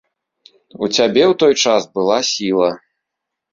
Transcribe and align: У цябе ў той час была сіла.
У 0.87 0.89
цябе 0.95 1.23
ў 1.25 1.33
той 1.45 1.53
час 1.67 1.81
была 2.01 2.19
сіла. 2.33 2.71